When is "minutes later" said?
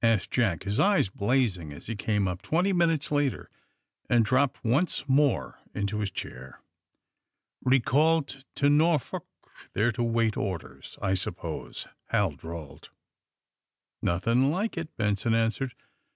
2.72-3.50